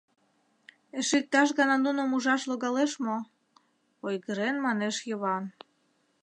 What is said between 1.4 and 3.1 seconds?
гана нуным ужаш логалеш